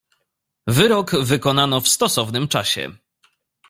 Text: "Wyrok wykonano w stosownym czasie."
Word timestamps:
"Wyrok 0.67 1.11
wykonano 1.11 1.81
w 1.81 1.87
stosownym 1.87 2.47
czasie." 2.47 2.91